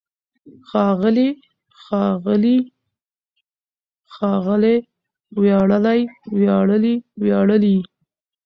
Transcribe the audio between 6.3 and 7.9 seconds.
وياړلي، وياړلې!